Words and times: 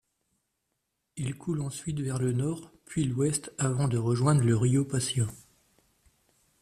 Il 1.15 1.37
coule 1.37 1.61
ensuite 1.61 1.99
vers 1.99 2.17
le 2.17 2.33
nord 2.33 2.71
puis 2.85 3.03
l'ouest 3.03 3.53
avant 3.59 3.87
de 3.87 3.99
rejoindre 3.99 4.41
le 4.41 4.57
río 4.57 4.83
Patía. 4.83 5.27